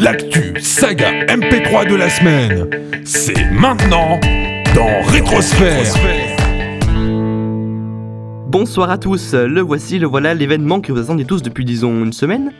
[0.00, 2.68] L'actu saga MP3 de la semaine,
[3.04, 4.18] c'est maintenant
[4.74, 6.37] dans Rétrosphère.
[8.48, 12.14] Bonsoir à tous, le voici, le voilà, l'événement que vous attendez tous depuis disons une
[12.14, 12.52] semaine.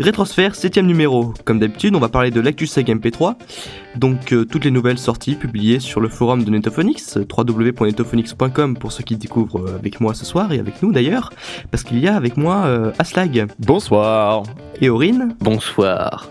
[0.00, 1.34] Rétrosphère, 7 numéro.
[1.44, 3.36] Comme d'habitude, on va parler de l'actu Saga MP3.
[3.94, 9.04] Donc euh, toutes les nouvelles sorties publiées sur le forum de Netophonix, www.netophonix.com pour ceux
[9.04, 11.30] qui découvrent euh, avec moi ce soir et avec nous d'ailleurs,
[11.70, 14.42] parce qu'il y a avec moi euh, Aslag Bonsoir.
[14.80, 15.36] et Aurine.
[15.40, 16.28] Bonsoir.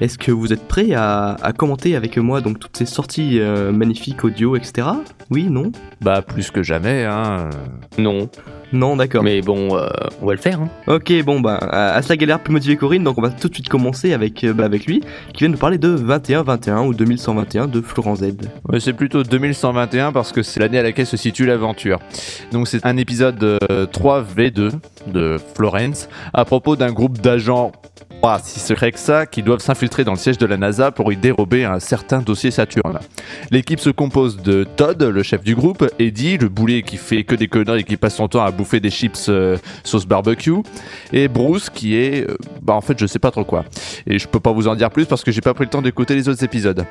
[0.00, 3.72] Est-ce que vous êtes prêts à, à commenter avec moi donc toutes ces sorties euh,
[3.72, 4.88] magnifiques audio, etc.
[5.30, 5.70] Oui, non?
[6.00, 7.48] Bah plus que jamais, hein.
[7.96, 8.28] Non,
[8.72, 9.22] Non, d'accord.
[9.22, 9.88] mais bon, euh,
[10.20, 10.60] on va le faire.
[10.60, 10.68] Hein.
[10.88, 13.68] Ok, bon bah, Aslag a l'air plus motivé qu'Aurine, donc on va tout de suite
[13.68, 15.00] commencer avec, euh, bah, avec lui,
[15.32, 18.32] qui vient nous parler de 2121 ou 2121 de Florent Z.
[18.68, 22.00] Ouais, C'est plutôt 2121 parce que c'est l'année à laquelle se situe l'aventure.
[22.52, 24.72] Donc c'est un épisode euh, 3v2
[25.06, 27.70] de Florence à propos d'un groupe d'agents
[28.42, 31.16] si secrets que ça qui doivent s'infiltrer dans le siège de la NASA pour y
[31.16, 32.98] dérober un certain dossier Saturne.
[33.50, 37.34] L'équipe se compose de Todd, le chef du groupe, Eddie, le boulet qui fait que
[37.34, 40.62] des conneries et qui passe son temps à bouffer des chips euh, sauce barbecue,
[41.12, 43.64] et Bruce qui est, euh, bah en fait je sais pas trop quoi.
[44.06, 45.82] Et je peux pas vous en dire plus parce que j'ai pas pris le temps
[45.82, 46.86] d'écouter les autres épisodes.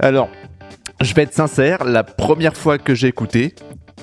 [0.00, 0.28] Alors,
[1.00, 3.54] je vais être sincère, la première fois que j'ai écouté,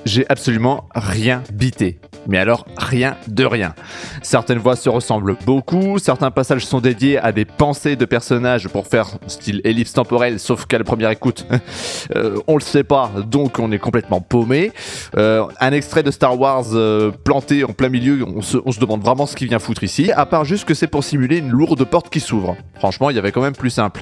[0.05, 1.99] j'ai absolument rien bité.
[2.27, 3.73] Mais alors, rien de rien.
[4.21, 8.87] Certaines voix se ressemblent beaucoup, certains passages sont dédiés à des pensées de personnages pour
[8.87, 11.45] faire style ellipse temporelle, sauf qu'à la première écoute,
[12.15, 14.71] euh, on le sait pas, donc on est complètement paumé.
[15.17, 18.79] Euh, un extrait de Star Wars euh, planté en plein milieu, on se, on se
[18.79, 21.49] demande vraiment ce qu'il vient foutre ici, à part juste que c'est pour simuler une
[21.49, 22.55] lourde porte qui s'ouvre.
[22.75, 24.01] Franchement, il y avait quand même plus simple.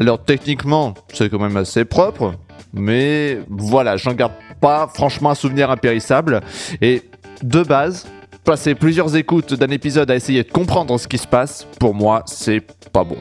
[0.00, 2.34] Alors techniquement, c'est quand même assez propre,
[2.72, 6.40] mais voilà, j'en garde pas franchement un souvenir impérissable.
[6.80, 7.02] Et
[7.42, 8.06] de base,
[8.44, 12.22] passer plusieurs écoutes d'un épisode à essayer de comprendre ce qui se passe, pour moi,
[12.26, 13.16] c'est pas bon.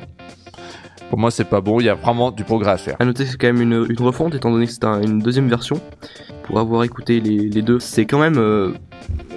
[1.10, 2.96] Pour moi, c'est pas bon, il y a vraiment du progrès à faire.
[3.00, 5.50] À noter que c'est quand même une, refonte, étant donné que c'est un- une deuxième
[5.50, 5.82] version.
[6.44, 8.74] Pour avoir écouté les, deux, c'est quand même, euh,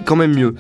[0.04, 0.54] quand même mieux.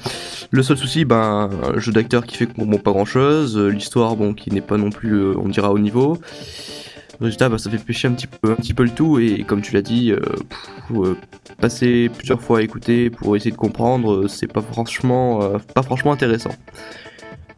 [0.50, 4.50] Le seul souci, ben, un jeu d'acteur qui fait pas grand chose, l'histoire, bon, qui
[4.50, 6.18] n'est pas non plus, euh, on dira, au niveau.
[7.22, 9.62] Résultat, bah, ça fait pêcher un petit peu, un petit peu le tout, et comme
[9.62, 10.18] tu l'as dit, euh,
[10.92, 11.16] euh,
[11.60, 15.40] passer plusieurs fois à écouter pour essayer de comprendre, euh, c'est pas franchement,
[15.72, 16.50] pas franchement intéressant.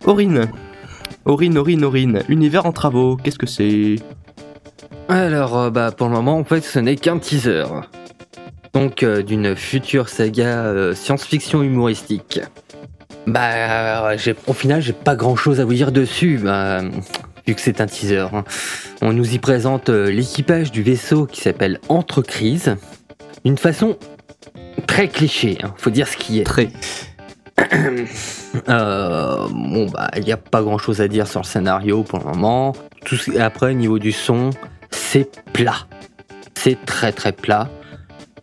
[0.04, 0.50] Aurine.
[1.25, 2.22] Aurine, Aurine, Aurine.
[2.28, 3.97] Univers en travaux, qu'est-ce que c'est?
[5.08, 7.64] Alors, bah, pour le moment, en fait, ce n'est qu'un teaser.
[8.75, 12.41] Donc, d'une future saga science-fiction humoristique.
[13.26, 14.14] Bah,
[14.46, 16.82] au final, j'ai pas grand-chose à vous dire dessus, bah,
[17.47, 18.27] vu que c'est un teaser.
[18.32, 18.44] hein.
[19.03, 22.77] On nous y présente euh, l'équipage du vaisseau qui s'appelle Entrecrise,
[23.44, 23.97] d'une façon
[24.87, 25.59] très cliché.
[25.62, 26.44] hein, faut dire ce qui est.
[26.44, 26.69] Très.
[28.69, 32.21] Euh, bon bah il n'y a pas grand chose à dire sur le scénario pour
[32.21, 32.72] le moment.
[33.05, 34.50] Tout ce- après au niveau du son,
[34.93, 35.75] c'est plat.
[36.55, 37.69] C'est très très plat.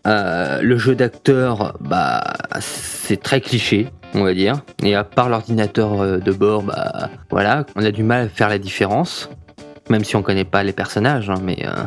[0.05, 2.21] Euh, le jeu d'acteur, bah
[2.59, 4.61] c'est très cliché, on va dire.
[4.83, 8.49] Et à part l'ordinateur euh, de bord, bah voilà, on a du mal à faire
[8.49, 9.29] la différence.
[9.89, 11.83] Même si on connaît pas les personnages, hein, mais euh,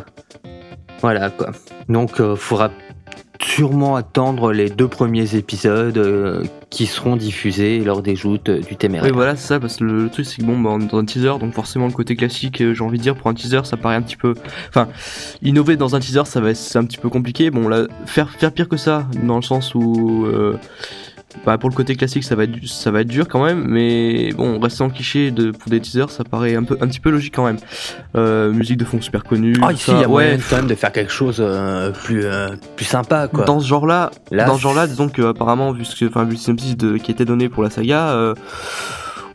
[1.01, 1.53] voilà quoi.
[1.89, 2.71] Donc euh, faudra
[3.41, 9.11] sûrement attendre les deux premiers épisodes euh, qui seront diffusés lors des joutes du téméraire.
[9.11, 11.39] Oui, voilà, c'est ça, parce que le, truc, c'est que bon, bah, dans un teaser,
[11.39, 14.03] donc forcément, le côté classique, j'ai envie de dire, pour un teaser, ça paraît un
[14.03, 14.35] petit peu.
[14.71, 14.89] Enfin,
[15.43, 17.51] innover dans un teaser, ça va c'est un petit peu compliqué.
[17.51, 17.71] Bon,
[18.07, 20.27] faire, faire pire que ça, dans le sens où.
[21.45, 23.65] Bah, pour le côté classique, ça va, être, du- ça va être dur quand même,
[23.67, 27.01] mais bon, rester en cliché de, pour des teasers, ça paraît un, peu, un petit
[27.01, 27.59] peu logique quand même.
[28.17, 29.55] Euh, musique de fond super connue.
[29.63, 30.41] Ah, ici, il y a moyen ouais.
[30.49, 33.45] quand même de faire quelque chose euh, plus, euh, plus sympa, quoi.
[33.45, 36.33] Dans ce genre-là, Là, dans ce genre-là, disons que apparemment, vu ce que, enfin, vu
[36.33, 38.35] le synopsis de, qui était donné pour la saga, euh,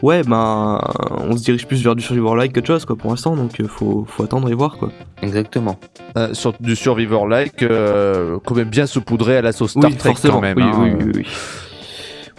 [0.02, 0.80] ouais, ben,
[1.28, 3.36] on se dirige plus vers du survivor-like qu'autre chose, quoi, pour l'instant.
[3.36, 4.90] Donc, faut, faut attendre et voir, quoi.
[5.22, 5.78] Exactement.
[6.18, 10.10] Euh, sur du Survivor-like, euh, quand même bien saupoudré à la sauce Star oui, Trek
[10.12, 10.36] forcément.
[10.36, 10.58] quand même.
[10.58, 10.74] oui, hein.
[10.80, 11.28] oui, oui, oui.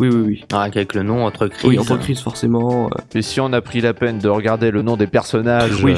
[0.01, 0.45] Oui, oui, oui.
[0.53, 1.69] Ah, avec le nom Entrecrise.
[1.69, 2.87] Oui, entreprise, forcément.
[2.87, 5.95] euh, Et si on a pris la peine de regarder le nom des personnages oui.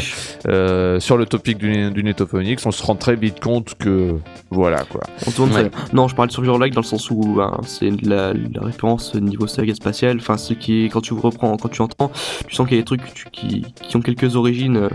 [0.48, 4.16] euh, sur le topic du, du Netophonix, on se rend très vite compte que
[4.50, 5.02] voilà quoi.
[5.26, 5.70] On tourne Ouais.
[5.92, 9.46] Non, je parle de survivor-like dans le sens où ben, c'est la, la référence niveau
[9.46, 10.16] saga spatiale.
[10.18, 12.10] Enfin, ce qui est, quand tu reprends, quand tu entends,
[12.48, 14.76] tu sens qu'il y a des trucs tu- qui, qui ont quelques origines.
[14.76, 14.88] euh.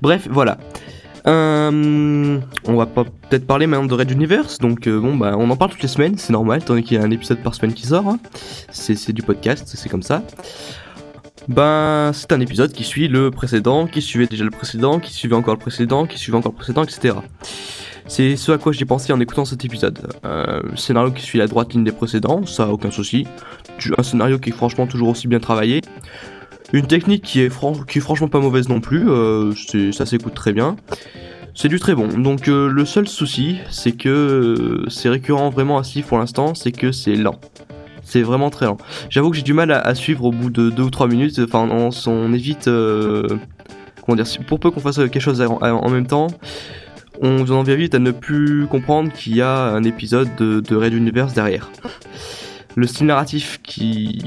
[0.00, 0.58] Bref, voilà.
[1.26, 5.56] Euh, on va peut-être parler maintenant de Red Universe, donc euh, bon bah on en
[5.56, 7.86] parle toutes les semaines, c'est normal, donné qu'il y a un épisode par semaine qui
[7.86, 8.08] sort.
[8.08, 8.18] hein.
[8.70, 10.22] C'est c'est du podcast, c'est comme ça.
[11.48, 15.36] Ben c'est un épisode qui suit le précédent, qui suivait déjà le précédent, qui suivait
[15.36, 17.14] encore le précédent, qui suivait encore le précédent, etc.
[18.08, 19.98] C'est ce à quoi j'ai pensé en écoutant cet épisode.
[20.24, 23.26] Euh, scénario qui suit la droite ligne des précédents, ça aucun souci.
[23.96, 25.80] Un scénario qui est franchement toujours aussi bien travaillé.
[26.72, 29.52] Une technique qui est, franchement pas mauvaise non plus, euh,
[29.92, 30.76] ça s'écoute très bien.
[31.54, 32.08] C'est du très bon.
[32.08, 36.72] Donc euh, le seul souci, c'est que euh, c'est récurrent vraiment assis pour l'instant, c'est
[36.72, 37.38] que c'est lent.
[38.02, 38.78] C'est vraiment très lent.
[39.10, 41.38] J'avoue que j'ai du mal à, suivre au bout de 2 ou 3 minutes.
[41.44, 42.64] Enfin, on, évite.
[42.64, 46.28] comment dire Pour peu qu'on fasse quelque chose en, même temps,
[47.20, 50.76] on en vient vite à ne plus comprendre qu'il y a un épisode de, de
[50.76, 51.70] Red Universe derrière.
[52.74, 54.24] Le style narratif qui,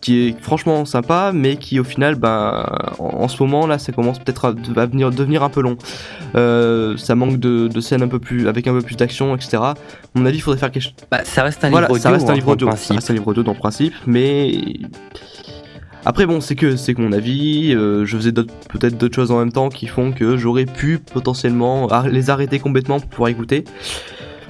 [0.00, 2.64] qui est franchement sympa, mais qui au final, ben,
[2.98, 5.76] en, ce moment là, ça commence peut-être à, venir, devenir un peu long.
[6.34, 9.58] Euh, ça manque de, scènes un peu plus, avec un peu plus d'action, etc.
[9.58, 9.74] À
[10.14, 10.94] mon avis, il faudrait faire quelque chose.
[11.10, 13.42] Bah, ça reste un livre ça reste un livre audio, ça reste un livre audio
[13.42, 14.52] dans le principe, mais
[16.04, 17.74] après bon, c'est que c'est mon avis.
[17.74, 21.88] Euh, je faisais peut-être d'autres choses en même temps qui font que j'aurais pu potentiellement
[22.10, 23.64] les arrêter complètement pour pouvoir écouter.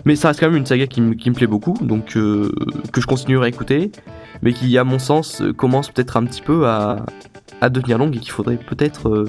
[0.05, 2.53] Mais ça reste quand même une saga qui, me plaît beaucoup, donc euh,
[2.93, 3.91] que je continuerai à écouter
[4.43, 7.05] mais qui, à mon sens, euh, commence peut-être un petit peu à,
[7.71, 9.29] devenir longue et qu'il faudrait peut-être euh,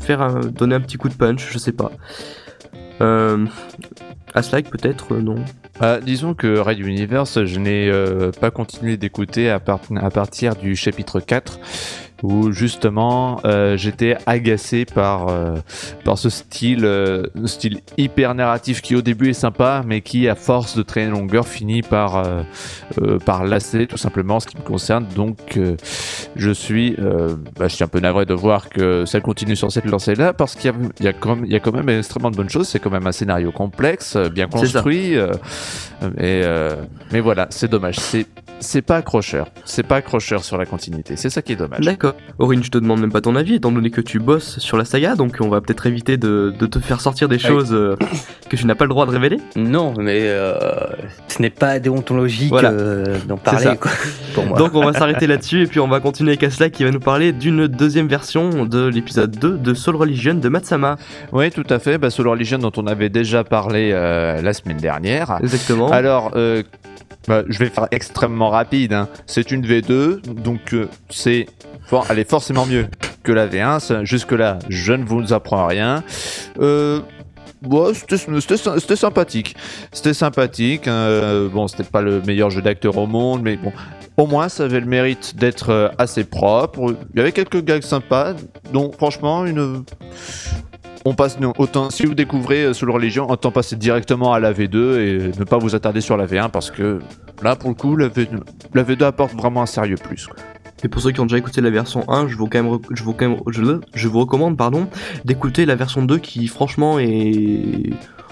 [0.00, 1.92] faire donner un petit coup de punch, je sais pas.
[3.00, 3.46] Euh,
[4.34, 5.36] Aslike peut-être non.
[6.02, 7.90] disons que Red Universe, je n'ai
[8.40, 11.58] pas continué d'écouter à, à, partir du chapitre 4
[12.22, 15.56] où justement euh, j'étais agacé par, euh,
[16.04, 20.34] par ce style, euh, style hyper narratif qui au début est sympa mais qui à
[20.34, 22.24] force de traîner longueur finit par,
[23.24, 25.58] par lasser tout simplement ce qui me concerne donc
[26.36, 26.96] je suis
[27.58, 30.32] bah, je suis un peu navré de voir que ça continue sur cette lancée là
[30.32, 32.50] parce qu'il y, y, a quand même, il y a quand même extrêmement de bonnes
[32.50, 35.14] choses c'est quand même un scénario complexe bien construit
[36.18, 36.42] et,
[37.12, 38.26] mais voilà c'est dommage c'est
[38.62, 39.48] c'est pas accrocheur.
[39.64, 41.16] C'est pas accrocheur sur la continuité.
[41.16, 41.84] C'est ça qui est dommage.
[41.84, 42.11] D'accord.
[42.38, 44.84] Aurine, je te demande même pas ton avis, étant donné que tu bosses sur la
[44.84, 47.96] saga, donc on va peut-être éviter de, te faire sortir des choses euh,
[48.48, 49.38] que tu n'as pas le droit de révéler.
[49.56, 50.54] Non, mais euh,
[51.28, 53.90] ce n'est pas déontologique euh, d'en parler, quoi,
[54.34, 54.58] pour moi.
[54.58, 57.00] Donc on va s'arrêter là-dessus, et puis on va continuer avec Asla qui va nous
[57.00, 60.96] parler d'une deuxième version de l'épisode 2 de Soul Religion de Matsama.
[61.32, 61.98] Oui, tout à fait.
[61.98, 65.38] Bah, Soul Religion dont on avait déjà parlé la semaine dernière.
[65.42, 65.90] Exactement.
[65.90, 66.32] Alors,
[67.28, 68.92] bah, je vais faire extrêmement rapide.
[68.92, 69.08] Hein.
[69.26, 71.46] C'est une V2, donc euh, c'est,
[72.10, 72.86] elle est forcément mieux
[73.22, 74.04] que la V1.
[74.04, 76.02] Jusque-là, je ne vous apprends rien.
[76.60, 77.00] Euh,
[77.92, 79.56] c'était sympathique.
[79.92, 80.88] C'était sympathique.
[80.88, 81.48] Hein.
[81.52, 83.72] bon, c'était pas le meilleur jeu d'acteur au monde, mais bon,
[84.16, 86.94] au moins, ça avait le mérite d'être euh, assez propre.
[87.14, 88.34] Il y avait quelques gags sympas,
[88.72, 89.84] donc franchement, une
[91.04, 94.98] on passe autant si vous découvrez euh, Soul Religion, autant passer directement à la V2
[94.98, 97.00] et ne pas vous attarder sur la V1 parce que
[97.42, 98.28] là pour le coup la, v,
[98.72, 100.28] 2 apporte vraiment un sérieux plus.
[100.84, 103.02] Et pour ceux qui ont déjà écouté la version 1, je vous, quand même, je
[103.02, 103.38] vous, quand même,
[103.94, 104.88] je, vous recommande pardon,
[105.24, 107.90] d'écouter la version 2 qui franchement est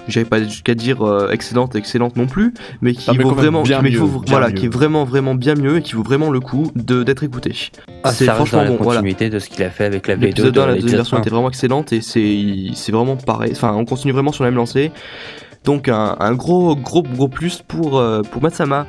[0.08, 3.72] j'avais pas jusqu'à dire euh, excellente, excellente non plus, mais qui vaut vraiment, qui,
[4.26, 7.54] voilà, qui est vraiment, vraiment bien mieux et qui vaut vraiment le coup d'être écouté.
[8.02, 8.76] Ah, c'est franchement bon.
[8.76, 10.20] continuité de ce qu'il a fait avec la V2.
[10.20, 13.52] L'épisode 1, la deuxième version était vraiment excellente et c'est vraiment pareil.
[13.52, 14.90] Enfin, on continue vraiment sur la même lancée.
[15.64, 18.86] Donc un, un gros, gros, gros plus pour, euh, pour Matsama.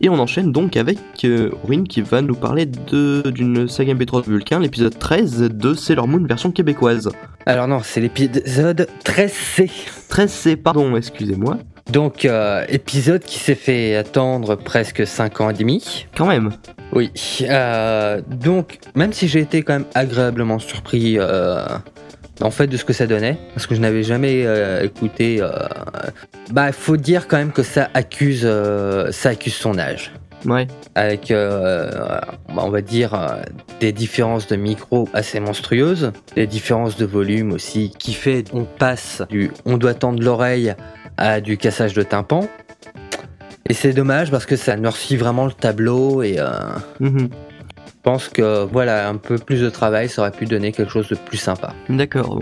[0.00, 1.50] Et on enchaîne donc avec euh,
[1.88, 6.50] qui va nous parler d'une saga MP3 de Vulcain, l'épisode 13 de Sailor Moon version
[6.50, 7.10] québécoise.
[7.46, 9.70] Alors non, c'est l'épisode 13C.
[10.10, 11.58] 13C, pardon, excusez-moi.
[11.90, 16.06] Donc, euh, épisode qui s'est fait attendre presque 5 ans et demi.
[16.16, 16.50] Quand même.
[16.92, 17.10] Oui.
[17.42, 21.66] Euh, donc, même si j'ai été quand même agréablement surpris euh,
[22.40, 25.38] en fait de ce que ça donnait, parce que je n'avais jamais euh, écouté.
[25.40, 25.50] Euh,
[26.50, 30.12] bah, il faut dire quand même que ça accuse, euh, ça accuse son âge.
[30.44, 30.66] Ouais.
[30.94, 33.18] Avec, on va dire,
[33.80, 39.22] des différences de micro assez monstrueuses, des différences de volume aussi, qui fait on passe
[39.30, 40.74] du on doit tendre l'oreille
[41.16, 42.46] à du cassage de tympan.
[43.70, 46.38] Et c'est dommage parce que ça noircit vraiment le tableau et.
[47.00, 47.30] Mhm
[48.04, 51.16] pense que voilà, un peu plus de travail, ça aurait pu donner quelque chose de
[51.16, 51.74] plus sympa.
[51.88, 52.38] D'accord.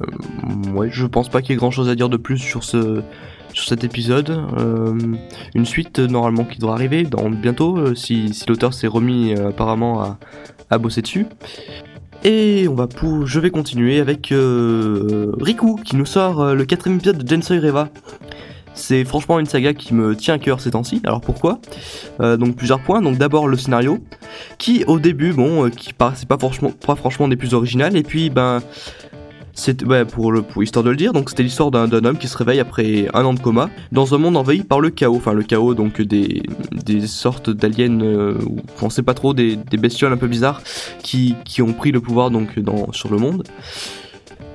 [0.00, 2.64] Euh, ouais, je pense pas qu'il y ait grand chose à dire de plus sur
[2.64, 3.02] ce
[3.52, 4.30] sur cet épisode.
[4.58, 4.98] Euh,
[5.54, 10.02] une suite normalement qui devra arriver dans, bientôt euh, si, si l'auteur s'est remis apparemment
[10.02, 10.18] à,
[10.70, 11.26] à, bosser dessus.
[12.24, 17.22] Et on va pour, je vais continuer avec Riku qui nous sort le quatrième épisode
[17.22, 17.90] de Jensei Reva.
[18.74, 21.00] C'est franchement une saga qui me tient à cœur ces temps-ci.
[21.04, 21.60] Alors pourquoi
[22.20, 23.00] euh, Donc plusieurs points.
[23.00, 23.98] Donc d'abord le scénario,
[24.58, 27.96] qui au début, bon, euh, qui paraissait pas franchement, pas franchement des plus originales.
[27.96, 28.60] Et puis ben,
[29.54, 31.12] c'est pour, histoire de le dire.
[31.12, 34.18] Donc c'était l'histoire d'un homme qui se réveille après un an de coma dans un
[34.18, 35.16] monde envahi par le chaos.
[35.16, 38.34] Enfin le chaos, donc des, des sortes d'aliens, euh,
[38.82, 40.62] on sait pas trop, des, bestioles un peu bizarres
[41.02, 43.44] qui, qui ont pris le pouvoir donc dans, sur le monde.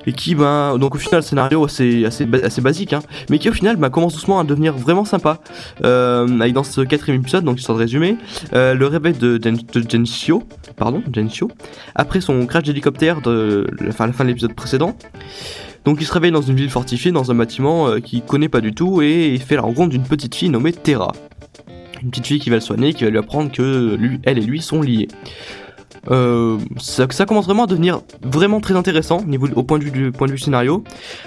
[0.06, 3.48] Et qui, ben, donc au final, scénario assez, assez, ba- assez basique, hein, mais qui
[3.48, 5.40] au final ben, commence doucement à devenir vraiment sympa.
[5.84, 8.16] Euh, dans ce quatrième épisode, donc histoire de résumer,
[8.54, 9.58] euh, le réveil de, Gen-
[10.76, 11.02] pardon,
[11.94, 14.96] après son crash d'hélicoptère de la fin, la fin de l'épisode précédent.
[15.84, 18.60] Donc il se réveille dans une ville fortifiée, dans un bâtiment euh, qu'il connaît pas
[18.60, 21.12] du tout, et il fait la rencontre d'une petite fille nommée Terra.
[22.02, 24.42] Une petite fille qui va le soigner, qui va lui apprendre que lui, elle et
[24.42, 25.08] lui sont liés.
[26.10, 29.18] Euh, ça, commence vraiment à devenir vraiment très intéressant
[29.54, 30.84] au, point, de vue du point de vue scénario.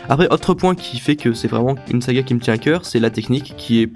[0.09, 2.85] Après, autre point qui fait que c'est vraiment une saga qui me tient à cœur,
[2.85, 3.89] c'est la technique qui est,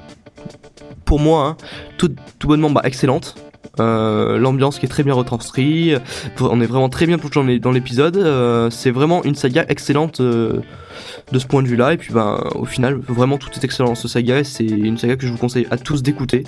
[1.06, 1.58] pour moi, hein,
[1.98, 3.36] tout, bonnement bah, excellente.
[3.80, 6.00] Euh, L'ambiance qui est très bien retranscrite,
[6.40, 8.18] on est vraiment très bien plongé dans l'épisode.
[8.18, 10.22] euh, c'est vraiment une saga excellente
[11.32, 11.94] de ce point de vue-là.
[11.94, 14.44] Et puis, ben, au final, vraiment tout est excellent ce saga.
[14.44, 16.44] C'est une saga que je vous conseille à tous d'écouter.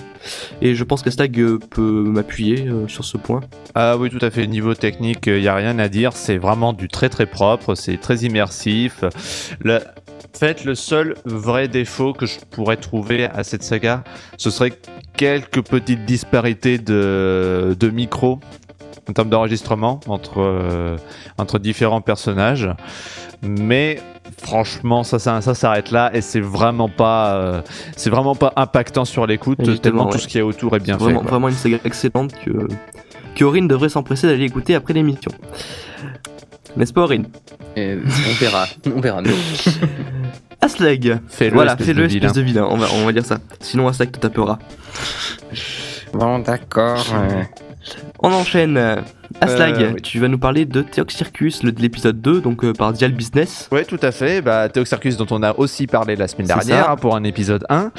[0.62, 3.42] Et je pense qu'Astag euh, peut m'appuyer euh, sur ce point.
[3.76, 4.48] Ah oui, tout à fait.
[4.48, 6.14] Niveau technique, il n'y a rien à dire.
[6.14, 7.76] C'est vraiment du très très propre.
[7.76, 9.04] C'est très immersif.
[9.62, 9.80] Le...
[10.36, 14.06] En fait, le seul vrai défaut que je pourrais trouver à cette saga,
[14.38, 14.72] ce serait
[15.18, 18.40] quelques petites disparités de micro
[19.10, 20.98] en termes d'enregistrement entre, euh,
[21.38, 22.70] entre différents personnages.
[23.42, 24.00] Mais
[24.42, 27.62] franchement, ça, ça, ça s'arrête là et c'est vraiment pas, euh,
[27.98, 30.12] c'est vraiment pas impactant sur l'écoute Exactement, tellement ouais.
[30.12, 31.30] tout ce qu'il y a autour est bien C'est vraiment, fait.
[31.30, 32.68] vraiment une saga excellente que,
[33.36, 35.32] que Aurine devrait s'empresser d'aller écouter après l'émission.
[36.78, 37.28] N'est-ce pas Aurine?
[37.78, 39.22] Euh, on verra, on verra.
[40.62, 42.32] Aslag Fais-le, Voilà, espèce fais-le de espèce vilain.
[42.34, 43.40] de vilain, on va, on va dire ça.
[43.62, 44.60] Sinon Aslag te tapera.
[46.14, 47.06] Bon, d'accord.
[47.14, 47.44] euh,
[48.20, 49.04] On enchaîne.
[49.42, 50.02] Aslag, Euh, oui.
[50.02, 53.12] tu vas nous parler de Theox Circus, le, de l'épisode 2, donc euh, par Dial
[53.12, 53.70] Business.
[53.72, 54.42] Ouais, tout à fait.
[54.42, 57.92] Bah, Theoxarchus, dont on a aussi parlé la semaine dernière hein, pour un épisode 1.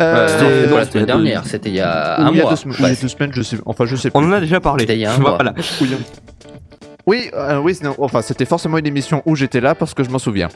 [0.00, 2.30] Euh, non, pas la semaine il y a deux- dernière, c'était il y a un
[2.30, 2.50] il y a mois.
[2.50, 3.56] deux semaines- ou il y a deux semaines, je sais.
[3.66, 4.28] Enfin, je sais On plus.
[4.28, 4.82] en a déjà parlé.
[4.82, 5.34] C'était il y a un mois.
[5.36, 5.54] voilà.
[7.06, 10.10] Oui, euh, oui, sinon- enfin, c'était forcément une émission où j'étais là parce que je
[10.10, 10.48] m'en souviens.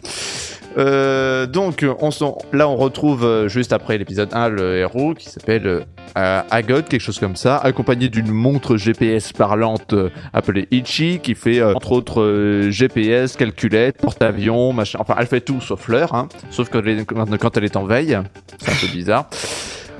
[0.78, 2.10] Euh, donc, on
[2.52, 5.84] là, on retrouve euh, juste après l'épisode 1 le héros qui s'appelle
[6.16, 11.34] euh, Agod, quelque chose comme ça, accompagné d'une montre GPS parlante euh, appelée Ichi qui
[11.34, 14.98] fait entre autres GPS, calculette, porte-avions, machin.
[15.00, 17.76] Enfin, elle fait tout sauf l'heure, hein, sauf quand elle, est, quand- quand elle est
[17.76, 18.18] en veille.
[18.58, 19.28] C'est un peu bizarre.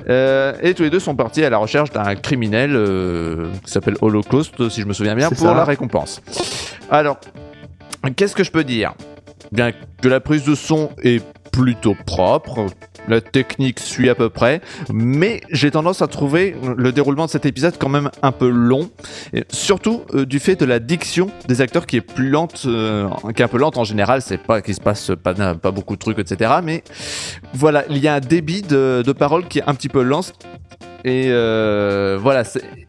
[0.09, 3.95] Euh, et tous les deux sont partis à la recherche d'un criminel euh, qui s'appelle
[4.01, 5.53] Holocaust, si je me souviens bien, pour ça.
[5.53, 6.21] la récompense.
[6.91, 7.17] Alors,
[8.15, 8.93] qu'est-ce que je peux dire?
[9.51, 9.71] Bien
[10.01, 12.65] que la prise de son est plutôt propre,
[13.07, 17.45] la technique suit à peu près, mais j'ai tendance à trouver le déroulement de cet
[17.45, 18.89] épisode quand même un peu long,
[19.49, 23.07] surtout euh, du fait de la diction des acteurs qui est plus lente, euh,
[23.51, 25.33] peu lente en général, c'est pas qu'il se passe pas,
[25.71, 26.55] beaucoup de trucs, etc.
[26.63, 26.83] Mais
[27.53, 30.31] voilà, il y a un débit de, de parole qui est un petit peu lent.
[31.05, 32.43] Et euh, voilà,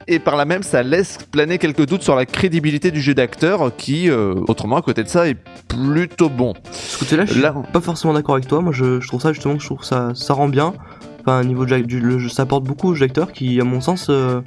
[0.06, 3.74] et par là même, ça laisse planer quelques doutes sur la crédibilité du jeu d'acteur
[3.76, 6.52] qui, euh, autrement, à côté de ça, est plutôt bon.
[6.70, 8.60] Ce côté-là, je suis Là- pas forcément d'accord avec toi.
[8.60, 10.74] Moi, je, je trouve ça justement, je trouve ça, ça rend bien.
[11.20, 13.80] Enfin, au niveau de, du, le ça apporte beaucoup au jeu d'acteur qui, à mon
[13.80, 14.42] sens, euh,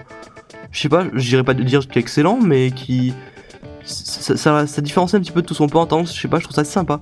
[0.71, 3.13] je sais pas, je dirais pas de dire qu'il est excellent, mais qui.
[3.83, 6.07] Ça, ça, ça différencie un petit peu de tout son peut entendre.
[6.07, 6.99] Je sais pas, je trouve ça sympa.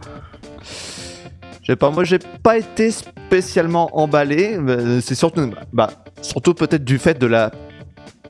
[1.62, 4.57] Je sais pas, moi j'ai pas été spécialement emballé.
[5.01, 5.89] C'est surtout, bah,
[6.22, 7.51] surtout peut-être du fait de la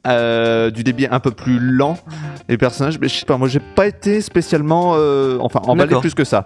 [0.08, 1.98] euh, du débit un peu plus lent
[2.48, 3.00] les personnages.
[3.00, 6.46] Mais je sais pas, moi j'ai pas été spécialement, euh, enfin emballé plus que ça.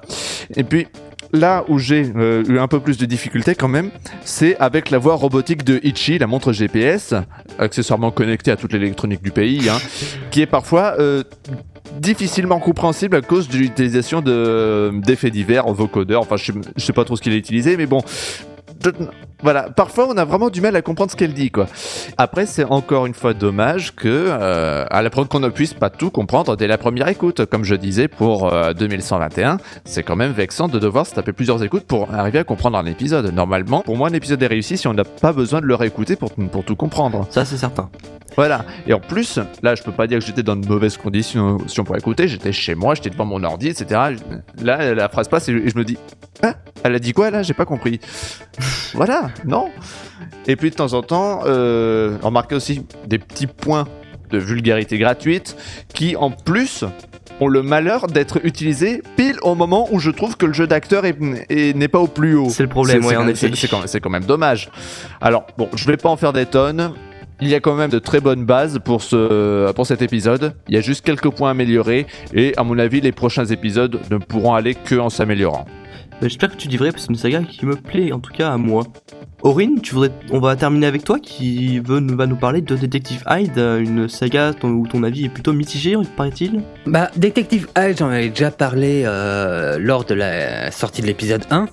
[0.56, 0.88] Et puis
[1.34, 3.92] là où j'ai euh, eu un peu plus de difficultés quand même,
[4.24, 7.14] c'est avec la voix robotique de Ichi, la montre GPS,
[7.60, 9.78] accessoirement connectée à toute l'électronique du pays, hein,
[10.32, 11.24] qui est parfois euh,
[12.00, 16.94] difficilement compréhensible à cause de l'utilisation de- d'effets divers, vocodeurs, enfin je sais, je sais
[16.94, 18.02] pas trop ce qu'il a utilisé, mais bon.
[19.42, 21.68] Voilà, parfois on a vraiment du mal à comprendre ce qu'elle dit quoi.
[22.18, 26.10] Après c'est encore une fois dommage que euh, à la qu'on ne puisse pas tout
[26.12, 27.46] comprendre dès la première écoute.
[27.46, 31.64] Comme je disais pour euh, 2121, c'est quand même vexant de devoir se taper plusieurs
[31.64, 33.34] écoutes pour arriver à comprendre un épisode.
[33.34, 36.16] Normalement, pour moi un épisode est réussi si on n'a pas besoin de le réécouter
[36.16, 37.28] pour, pour tout comprendre.
[37.30, 37.90] Ça, c'est certain.
[38.40, 38.64] Voilà.
[38.88, 41.98] Et en plus, là, je peux pas dire que j'étais dans de mauvaises conditions pour
[41.98, 42.30] écouter.
[42.30, 44.00] J'étais chez moi, j'étais devant mon ordi, etc.
[44.62, 45.98] Là, la phrase passe et je me dis,
[46.42, 46.54] ah,
[46.84, 47.44] elle a dit quoi là?
[47.44, 48.00] J'ai pas compris.
[48.94, 49.70] voilà, non.
[50.48, 53.86] Et puis de temps en temps, euh, remarquez aussi des petits points
[54.32, 55.58] de vulgarité gratuite
[55.94, 56.86] qui, en plus,
[57.42, 61.06] ont le malheur d'être utilisés pile au moment où je trouve que le jeu d'acteur
[61.06, 61.18] est-
[61.50, 62.50] est- n'est pas au plus haut.
[62.50, 63.28] C'est le problème, C'est- ouais, c'est en quand-
[63.84, 63.88] effet.
[63.88, 64.70] c'est- quand même dommage.
[65.20, 66.94] Alors, bon, je vais pas en faire des tonnes.
[67.42, 70.54] Il y a quand même de très bonnes bases pour, ce, pour cet épisode.
[70.68, 72.06] Il y a juste quelques points améliorés.
[72.34, 75.66] Et à mon avis, les prochains épisodes ne pourront aller que en s'améliorant.
[76.22, 78.20] Bah, J'espère que tu dis vrai parce que c'est une saga qui me plaît, en
[78.20, 78.84] tout cas à moi.
[79.42, 83.24] Aurine, tu voudrais, on va terminer avec toi qui veut, va nous parler de Detective
[83.30, 86.62] Hyde, une saga ton- où ton avis est plutôt mitigé, paraît-il.
[86.86, 91.70] Bah, Detective Hyde, j'en avais déjà parlé euh, lors de la sortie de l'épisode 1.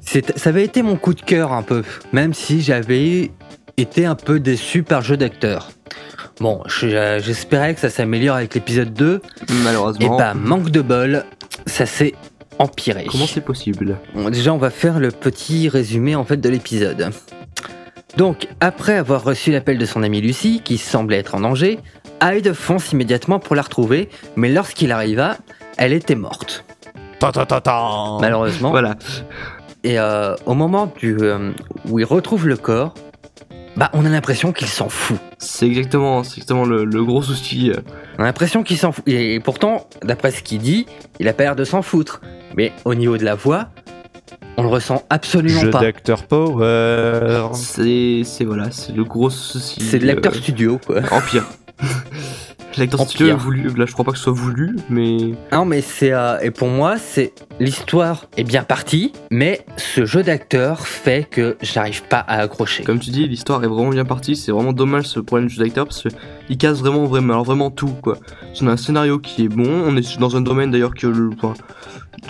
[0.00, 1.82] C'est- Ça avait été mon coup de cœur un peu,
[2.14, 3.30] même si j'avais
[3.76, 5.70] été un peu déçu par le jeu d'acteur.
[6.40, 10.16] Bon, je- j'espérais que ça s'améliore avec l'épisode 2, et Malheureusement.
[10.16, 11.24] bah, manque de bol,
[11.66, 12.14] ça s'est
[12.58, 13.04] empiré.
[13.10, 17.10] Comment c'est possible Bon, déjà, on va faire le petit résumé en fait de l'épisode.
[18.16, 21.80] Donc, après avoir reçu l'appel de son amie Lucie, qui semblait être en danger,
[22.22, 25.36] Hyde fonce immédiatement pour la retrouver, mais lorsqu'il arriva,
[25.78, 26.64] elle était morte,
[27.18, 28.18] Ta ta ta ta.
[28.20, 28.70] malheureusement.
[28.70, 28.94] Voilà.
[29.82, 31.50] Et euh, au moment du, euh,
[31.90, 32.94] où il retrouve le corps,
[33.76, 35.18] bah, on a l'impression qu'il s'en fout.
[35.38, 37.70] C'est exactement, c'est exactement le, le gros souci.
[37.70, 37.76] euh.
[38.18, 39.02] On a l'impression qu'il s'en fout.
[39.08, 40.86] Et pourtant, d'après ce qu'il dit,
[41.20, 42.20] il a pas l'air de s'en foutre.
[42.56, 43.68] Mais au niveau de la voix,
[44.56, 45.80] on le ressent absolument Jeu pas.
[45.80, 47.48] d'acteur power.
[47.54, 49.80] C'est, c'est voilà, c'est le gros souci.
[49.80, 51.00] C'est de l'acteur euh, studio, quoi.
[51.10, 51.44] Empire.
[52.76, 53.38] L'acteur En studio est pire.
[53.38, 53.68] voulu.
[53.76, 56.12] Là, je crois pas que ce soit voulu, mais Non, mais c'est.
[56.12, 57.32] euh, et pour moi, c'est.
[57.60, 62.82] L'histoire est bien partie, mais ce jeu d'acteur fait que j'arrive pas à accrocher.
[62.82, 64.34] comme tu dis, l'histoire est vraiment bien partie.
[64.36, 66.02] C'est vraiment dommage ce problème du jeu d'acteur parce
[66.46, 68.16] qu'il casse vraiment, vraiment, alors vraiment tout quoi.
[68.60, 69.68] On a un scénario qui est bon.
[69.86, 71.30] On est dans un domaine d'ailleurs que le.
[71.36, 71.54] Enfin,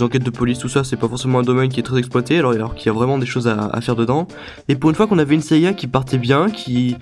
[0.00, 2.50] L'enquête de police, tout ça, c'est pas forcément un domaine qui est très exploité, alors,
[2.50, 4.26] alors qu'il y a vraiment des choses à, à faire dedans.
[4.66, 6.96] Et pour une fois qu'on avait une saga qui partait bien, qui,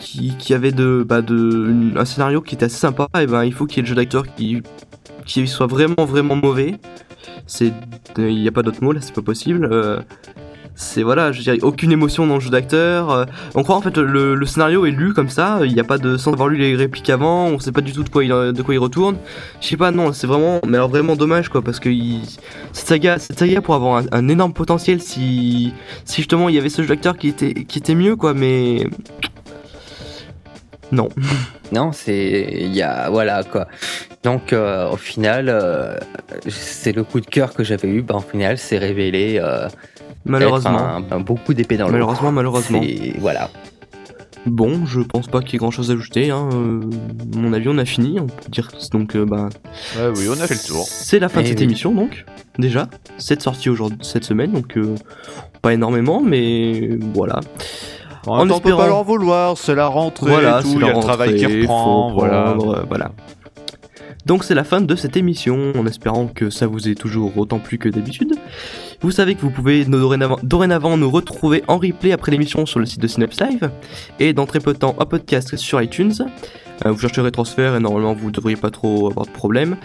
[0.00, 3.66] qui, avait de, bah, de, un scénario qui était assez sympa, et ben il faut
[3.66, 4.62] qu'il y ait le jeu d'acteur qui,
[5.26, 6.76] qui soit vraiment, vraiment mauvais.
[7.46, 7.72] C'est,
[8.16, 9.68] il n'y a pas d'autre mot là, c'est pas possible.
[9.70, 10.00] Euh,
[10.74, 13.10] c'est voilà, je dirais aucune émotion dans le jeu d'acteur.
[13.10, 13.24] Euh,
[13.56, 15.98] on croit en fait le, le scénario est lu comme ça, il n'y a pas
[15.98, 18.30] de sans avoir lu les répliques avant, on sait pas du tout de quoi il,
[18.30, 19.16] de quoi il retourne.
[19.60, 21.90] Je sais pas, non, c'est vraiment, mais alors vraiment dommage quoi, parce que
[22.72, 25.72] cette saga, cette saga pour avoir un, un énorme potentiel si,
[26.04, 28.86] si justement il y avait ce jeu d'acteur qui était, qui était mieux quoi, mais
[30.92, 31.08] non.
[31.70, 32.48] Non, c'est.
[32.50, 33.10] Il y a.
[33.10, 33.68] Voilà, quoi.
[34.22, 35.98] Donc, euh, au final, euh,
[36.48, 38.00] c'est le coup de cœur que j'avais eu.
[38.00, 39.38] Bah, au final, c'est révélé.
[39.38, 39.68] euh,
[40.24, 40.78] Malheureusement.
[40.78, 41.92] être un- un beaucoup d'épée dans le.
[41.92, 42.80] Malheureusement, malheureusement.
[43.18, 43.50] Voilà.
[44.46, 46.30] Bon, je pense pas qu'il y ait grand chose à ajouter.
[46.30, 46.48] Hein.
[46.50, 48.18] à mon avis, on a fini.
[48.18, 49.50] On peut dire donc euh, bah.
[49.98, 50.86] Ouais, oui, on a fait le tour.
[50.88, 51.64] C'est la fin de Eh cette oui.
[51.64, 52.24] émission donc.
[52.58, 54.94] Déjà, cette sortie aujourd'hui, cette semaine, donc euh,
[55.60, 57.40] pas énormément, mais voilà.
[58.26, 60.80] En En temps, on peut pas leur vouloir, c'est la rentrée, Voilà, tout, c'est il
[60.80, 62.42] y a la le travail qui reprend, voilà.
[62.42, 63.12] prendre, euh, voilà.
[64.26, 67.58] Donc c'est la fin de cette émission, en espérant que ça vous ait toujours autant
[67.58, 68.34] plu que d'habitude.
[69.00, 72.86] Vous savez que vous pouvez dorénavant, dorénavant nous retrouver en replay après l'émission sur le
[72.86, 73.70] site de Synapse Live,
[74.18, 76.12] et dans très peu de temps un podcast sur iTunes.
[76.86, 79.76] Euh, vous chercherez transfert et normalement vous devriez pas trop avoir de problème.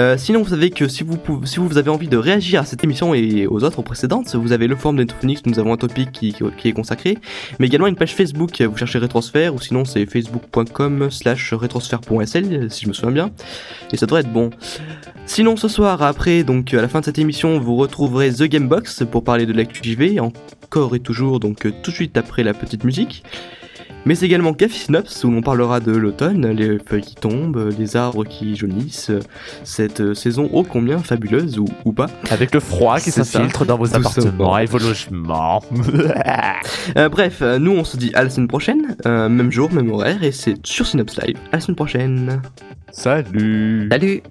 [0.00, 2.64] Euh, sinon vous savez que si vous, pouvez- si vous avez envie de réagir à
[2.64, 5.76] cette émission et aux autres précédentes, vous avez le forum de Netflix, nous avons un
[5.76, 7.18] topic qui, qui est consacré,
[7.58, 12.84] mais également une page Facebook, vous cherchez Rétrosphère, ou sinon c'est facebook.com slash rétrosphère.sl, si
[12.84, 13.30] je me souviens bien,
[13.92, 14.50] et ça devrait être bon.
[15.26, 19.04] Sinon ce soir, après, donc à la fin de cette émission, vous retrouverez The Gamebox
[19.10, 22.84] pour parler de l'actu JV, encore et toujours, donc tout de suite après la petite
[22.84, 23.22] musique.
[24.08, 28.24] Mais également Café Synops où l'on parlera de l'automne, les feuilles qui tombent, les arbres
[28.24, 29.10] qui jaunissent,
[29.64, 32.06] cette euh, saison ô combien fabuleuse ou, ou pas.
[32.30, 35.62] Avec le froid qui C'est s'infiltre dans vos Tout appartements et vos logements.
[36.96, 39.90] Euh, bref, euh, nous on se dit à la semaine prochaine, euh, même jour, même
[39.90, 41.36] horaire, et c'est sur Synops Live.
[41.52, 42.40] À la semaine prochaine.
[42.90, 44.22] Salut Salut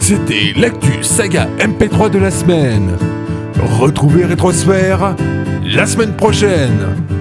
[0.00, 2.96] C'était l'actu saga MP3 de la semaine.
[3.78, 5.14] Retrouvez Rétrosphère
[5.64, 7.15] la semaine prochaine.